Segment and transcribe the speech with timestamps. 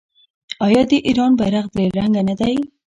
[0.65, 2.55] آیا د ایران بیرغ درې رنګه نه دی؟